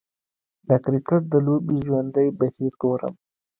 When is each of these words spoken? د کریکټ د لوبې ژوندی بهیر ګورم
د 0.69 0.71
کریکټ 0.83 1.21
د 1.29 1.35
لوبې 1.45 1.77
ژوندی 1.85 2.27
بهیر 2.39 2.73
ګورم 2.81 3.13